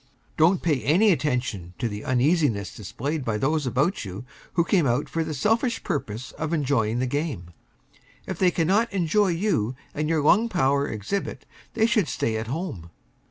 [0.35, 5.07] Don't pay any attention to the uneasiness displayed by those about you who came out
[5.07, 7.51] for the selfish purpose of enjoying the game.
[8.25, 11.45] If they cannot enjoy you and your lung power exhibit,
[11.75, 12.89] they should stay at home.